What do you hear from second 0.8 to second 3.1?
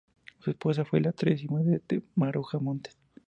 fue la actriz y vedette Maruja Montes.